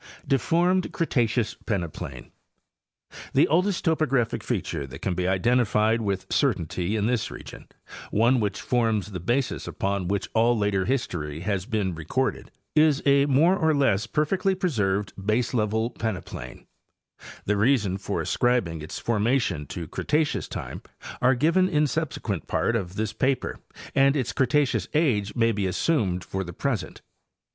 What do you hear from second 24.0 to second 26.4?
its Cretaceous age may be assumed